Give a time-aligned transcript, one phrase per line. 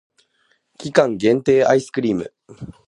[0.79, 2.33] 期間限定アイスクリーム